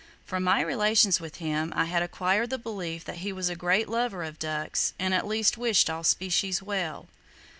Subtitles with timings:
[0.25, 3.87] From my relations with him, I had acquired the belief that he was a great
[3.87, 7.07] lover of ducks, and at least wished all species well.